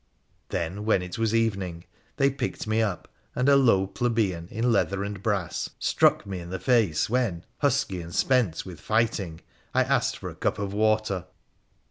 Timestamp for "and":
3.35-3.47, 5.03-5.21, 8.01-8.15